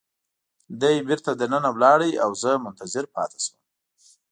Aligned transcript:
دی 0.81 0.95
بیرته 1.07 1.31
دننه 1.39 1.69
ولاړ 1.75 1.99
او 2.23 2.31
ما 2.43 2.53
منتظر 2.65 3.05
پاتې 3.15 3.39
شوم. 3.45 3.61